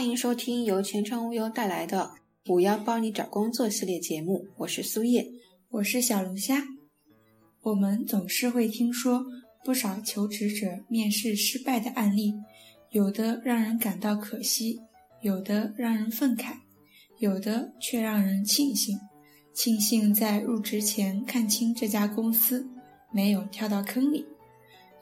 [0.00, 2.12] 欢迎收听由前程无忧带来的
[2.48, 5.30] “五幺帮你找工作”系列节目，我是苏叶，
[5.68, 6.64] 我是小龙虾。
[7.60, 9.22] 我们总是会听说
[9.62, 12.32] 不少求职者面试失败的案例，
[12.88, 14.80] 有的让人感到可惜，
[15.20, 16.54] 有的让人愤慨，
[17.18, 18.98] 有的却让人庆幸，
[19.52, 22.66] 庆幸在入职前看清这家公司，
[23.12, 24.24] 没有跳到坑里。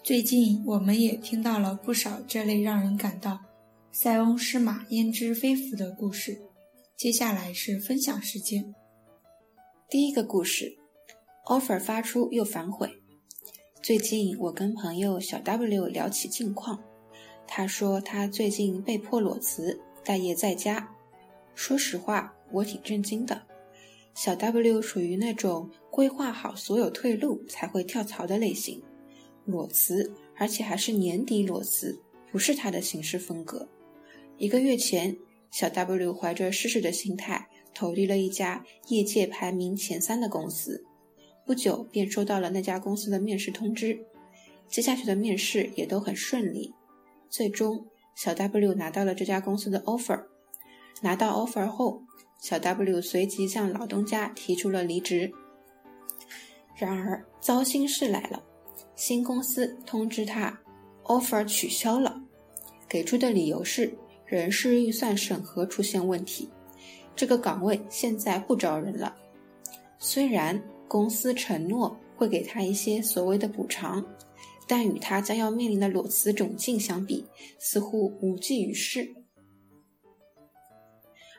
[0.02, 3.38] 最近我们也听到了不少这类让人感到。
[4.00, 6.40] 塞翁失马焉知非福的故事，
[6.96, 8.72] 接下来是分享时间。
[9.90, 10.78] 第一个故事
[11.46, 12.88] ，offer 发出又反悔。
[13.82, 16.80] 最近我跟朋友小 W 聊起近况，
[17.44, 20.94] 他说他最近被迫裸辞，待业在家。
[21.56, 23.42] 说实话，我挺震惊的。
[24.14, 28.80] 小 W 属于那种规划好所有退路才会跳槽的类型，
[29.44, 33.68] 裸辞，而且还是年底裸辞，不是他的行事风格。
[34.38, 35.16] 一个月前，
[35.50, 40.84] 小 W 怀着试试的心态投递了一家业界排名前三的公司，
[41.44, 43.98] 不久便收到了那家公司的面试通知。
[44.68, 46.72] 接下去的面试也都很顺利，
[47.28, 50.22] 最终小 W 拿到了这家公司的 offer。
[51.00, 52.00] 拿到 offer 后，
[52.40, 55.32] 小 W 随即向老东家提出了离职。
[56.76, 58.40] 然而，糟心事来了，
[58.94, 60.60] 新公司通知他
[61.06, 62.22] offer 取消了，
[62.88, 63.92] 给出的理由是。
[64.28, 66.50] 人事预算审核出现问题，
[67.16, 69.16] 这个岗位现在不招人了。
[69.98, 74.04] 虽然公司承诺会给他一些所谓的补偿，
[74.66, 77.24] 但与他将要面临的裸辞窘境相比，
[77.58, 79.14] 似乎无济于事。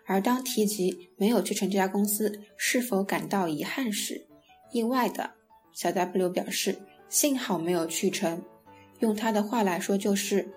[0.08, 4.26] 而当提及没有去成这家公司是否感到遗憾时，
[4.72, 5.30] 意外的
[5.74, 6.76] 小 W 表示
[7.08, 8.42] ：“幸好没有去成。”
[9.00, 10.50] 用他的话来说就是。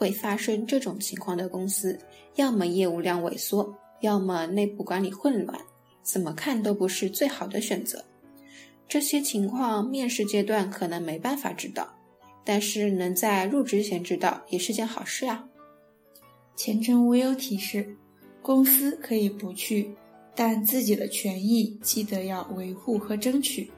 [0.00, 1.98] 会发生这种情况的公司，
[2.36, 5.60] 要么业务量萎缩，要么内部管理混乱，
[6.02, 8.02] 怎么看都不是最好的选择。
[8.88, 11.86] 这些情况面试阶段可能没办法知道，
[12.46, 15.44] 但是能在入职前知道也是件好事啊。
[16.56, 17.94] 前程无忧提示：
[18.40, 19.94] 公司可以不去，
[20.34, 23.70] 但自己的权益记得要维护和争取。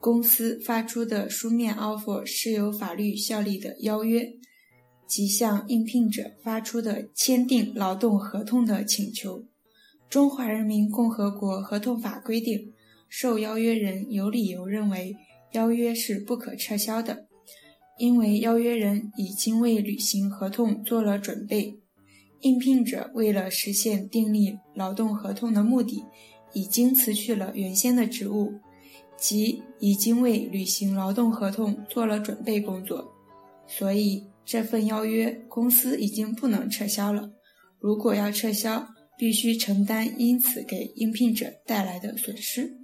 [0.00, 4.28] 公司发出的书面 offer 是有法律效力的邀约。
[5.12, 9.44] 即向应聘者发出的签订劳动合同的请求。
[10.08, 12.72] 中华人民共和国合同法规定，
[13.10, 15.14] 受邀约人有理由认为
[15.50, 17.26] 邀约是不可撤销的，
[17.98, 21.78] 因为邀约人已经为履行合同做了准备。
[22.40, 26.02] 应聘者为了实现订立劳动合同的目的，
[26.54, 28.54] 已经辞去了原先的职务，
[29.18, 33.12] 即已经为履行劳动合同做了准备工作，
[33.66, 34.24] 所以。
[34.44, 37.30] 这份邀约公司已经不能撤销了。
[37.78, 38.88] 如果要撤销，
[39.18, 42.76] 必须承担因此给应聘者带来的损失。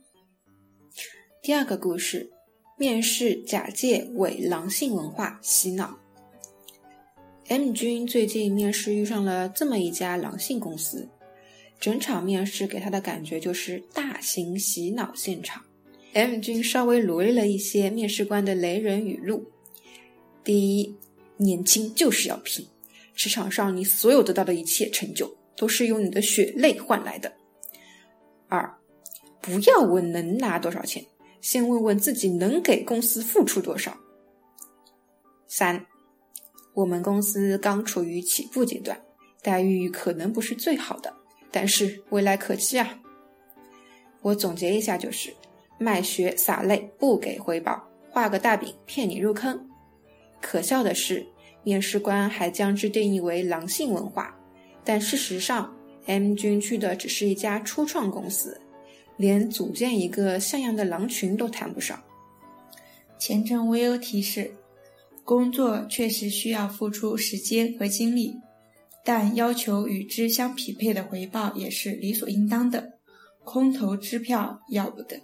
[1.42, 2.30] 第二个故事：
[2.78, 5.98] 面试假借伪狼性文化洗脑。
[7.48, 11.08] M 君最近面试遇上了这么一家狼性公司，
[11.80, 15.64] 整场面试给他的感觉就是大型洗脑现场。
[16.12, 19.44] M 君稍微罗列了一些面试官的雷人语录：
[20.44, 20.94] 第一。
[21.38, 22.66] 年轻就是要拼，
[23.14, 27.32] 职场上你所有得到的一切成就，都是用你的血泪换来的。
[28.48, 28.78] 二，
[29.40, 31.04] 不要问能拿多少钱，
[31.40, 33.96] 先问问自己能给公司付出多少。
[35.46, 35.86] 三，
[36.74, 39.00] 我们公司刚处于起步阶段，
[39.42, 41.14] 待遇可能不是最好的，
[41.50, 42.98] 但是未来可期啊。
[44.22, 45.32] 我总结一下就是：
[45.78, 49.67] 卖血洒泪不给回报，画个大饼骗你入坑。
[50.40, 51.26] 可笑的是，
[51.62, 54.34] 面试官还将之定义为狼性文化，
[54.84, 55.76] 但事实上
[56.06, 58.60] ，M 君去的只是一家初创公司，
[59.16, 62.02] 连组建一个像样的狼群都谈不上。
[63.18, 64.54] 前程无忧提示：
[65.24, 68.36] 工作确实需要付出时间和精力，
[69.04, 72.92] 但要求与之相匹配的回报也是理所应当的。
[73.44, 75.20] 空头支票要不得。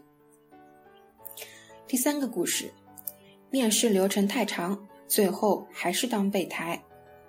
[1.87, 2.73] 第三个故事，
[3.51, 4.89] 面试流程太长。
[5.07, 6.83] 最后还是当备胎。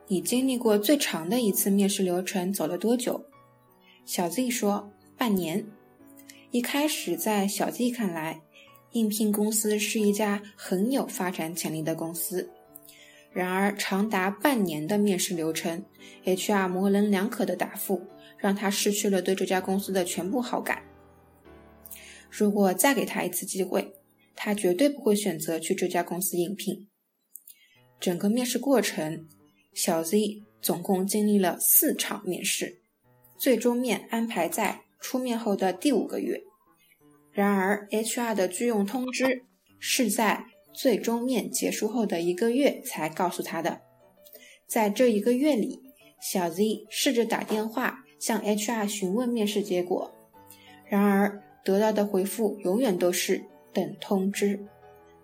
[0.08, 3.26] 你经历过最长的一次面试流程走了多久？
[4.06, 5.66] 小 Z 说半年。
[6.52, 8.42] 一开始在小 Z 看来，
[8.92, 12.50] 应聘公司是一家很有发展潜力的公司。
[13.34, 15.84] 然而长达半年的面试流程
[16.24, 18.02] ，HR 模棱两可的答复，
[18.38, 20.84] 让他失去了对这家公司的全部好感。
[22.30, 23.94] 如果再给他一次机会，
[24.36, 26.88] 他绝对不会选择去这家公司应聘。
[28.00, 29.28] 整个面试过程，
[29.74, 32.78] 小 Z 总共经历了四场面试，
[33.38, 36.42] 最终面安排在出面后的第五个月。
[37.32, 39.44] 然而，HR 的拒用通知
[39.80, 43.82] 是在最终面结束后的一个月才告诉他的。
[44.68, 45.80] 在这一个月里，
[46.22, 50.14] 小 Z 试着打电话向 HR 询问面试结果，
[50.88, 53.44] 然而得到的回复永远都是
[53.74, 54.66] 等通知。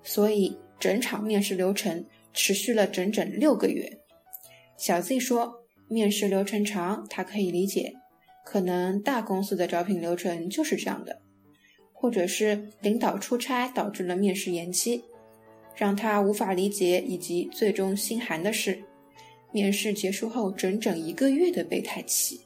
[0.03, 3.99] 所以，整场面试流程持续了整整六个月。
[4.77, 7.93] 小 Z 说，面试流程长，他可以理解，
[8.45, 11.21] 可能大公司的招聘流程就是这样的。
[11.93, 15.03] 或者是领导出差导致了面试延期，
[15.75, 18.81] 让他无法理解以及最终心寒的是，
[19.51, 22.41] 面试结束后整整一个月的备胎期。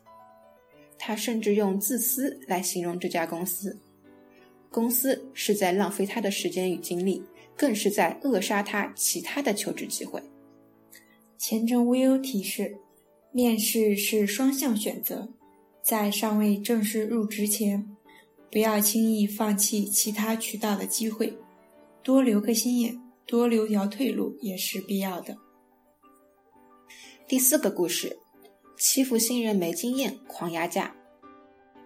[0.97, 3.79] 他甚至用自私来形容这家公司，
[4.69, 7.23] 公司是在浪费他的时间与精力，
[7.57, 10.21] 更是在扼杀他其他的求职机会。
[11.37, 12.77] 前程无忧提示：
[13.31, 15.29] 面试是双向选择，
[15.81, 17.87] 在尚未正式入职前。
[18.51, 21.37] 不要轻易放弃其他渠道的机会，
[22.01, 25.35] 多留个心眼，多留条退路也是必要的。
[27.27, 28.17] 第四个故事：
[28.77, 30.95] 欺负新人没经验，狂压价。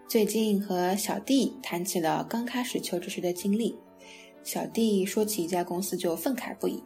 [0.08, 3.76] 最近和小弟谈起了刚开始求职时的经历，
[4.44, 6.84] 小弟说起一家公司就愤慨不已。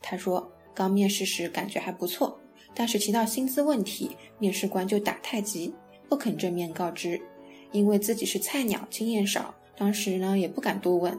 [0.00, 2.40] 他说，刚面试时感觉还不错，
[2.74, 5.74] 但是提到薪资问题，面试官就打太极，
[6.08, 7.20] 不肯正面告知。
[7.72, 11.18] 因为自己是菜鸟，经验少，当时呢也不敢多问。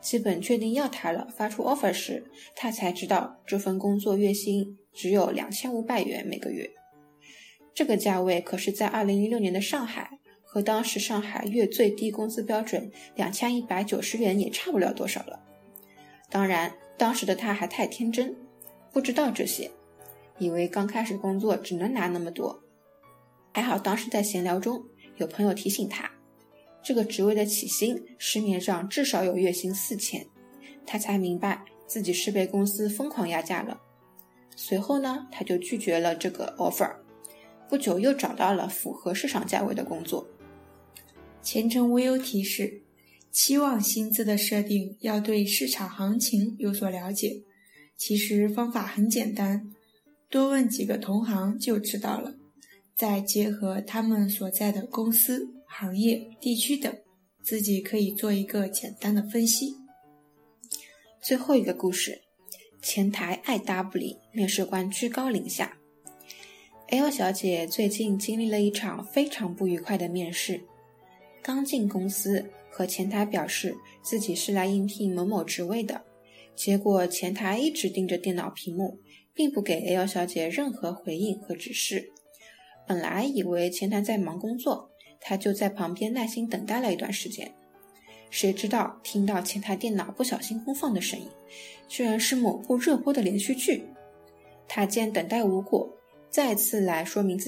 [0.00, 2.24] 基本确定要他了，发出 offer 时，
[2.54, 6.70] 他才知道这份工作月薪只有两千五百元每个月。
[7.74, 10.18] 这个价位可是在二零一六年的上海，
[10.54, 15.40] 和当时上海月最低工资标准两千一百九十元也差不了多少了。
[16.30, 18.36] 当然，当时的他还太天真，
[18.92, 19.68] 不知道这些，
[20.38, 22.62] 以为刚开始工作只能拿那么多。
[23.52, 24.80] 还好当时在闲聊中。
[25.16, 26.08] 有朋友提醒他，
[26.84, 30.24] 这个职位的起薪市面上至少有月薪四千，
[30.86, 33.80] 他才明白自己是被公司疯狂压价了。
[34.54, 36.94] 随后呢，他就拒绝了这个 offer，
[37.68, 40.24] 不久又找到了符合市场价位的工作。
[41.44, 42.80] 前程无忧提示：
[43.30, 47.42] 期望薪资的设定要对市场行情有所了解。
[47.98, 49.70] 其实方法很简单，
[50.30, 52.34] 多问几个同行就知道了。
[52.96, 56.96] 再结合他们所在的公司、行业、地区等，
[57.42, 59.76] 自己可以做一个简单的分析。
[61.20, 62.22] 最后一个故事：
[62.80, 65.76] 前台爱搭不理，面试官居高临下。
[66.88, 70.62] L 小姐最近经历了一场非常不愉快的面试。
[71.44, 76.00] 刚进公司，和前台表示自己是来应聘某某职位的，
[76.56, 78.98] 结果前台一直盯着电脑屏幕，
[79.34, 82.10] 并不给 L 小姐任何回应和指示。
[82.88, 84.88] 本来以为前台在忙工作，
[85.20, 87.54] 他就在旁边耐心等待了一段时间。
[88.30, 91.28] 谁知道听到前台电脑不小心播放的声音，
[91.86, 93.84] 居然是某部热播的连续剧。
[94.66, 95.94] 他见等待无果，
[96.30, 97.42] 再次来说明自。